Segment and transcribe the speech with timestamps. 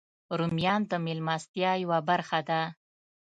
[0.39, 2.61] رومیان د میلمستیا یوه برخه ده